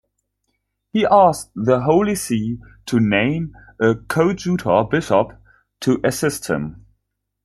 [0.91, 2.57] He asked the Holy See
[2.87, 5.33] to name a coadjutor bishop
[5.81, 6.87] to assist him.